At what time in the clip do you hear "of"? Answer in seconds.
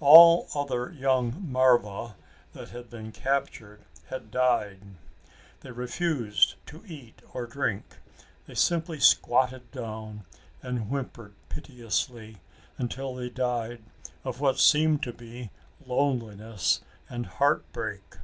14.24-14.40